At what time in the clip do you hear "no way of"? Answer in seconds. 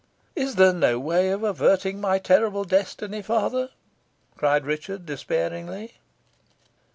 0.73-1.43